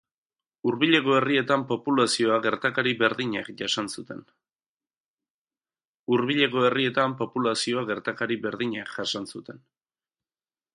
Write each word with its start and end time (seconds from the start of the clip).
Hurbileko 0.69 1.11
herrietan 1.17 1.65
populazioa 1.71 2.39
gertakari 2.45 2.93
berdinak 8.47 8.89
jasan 9.03 9.29
zuten. 9.35 9.61